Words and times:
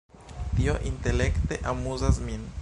Tio 0.59 0.73
intelekte 0.91 1.61
amuzas 1.75 2.21
min! 2.31 2.51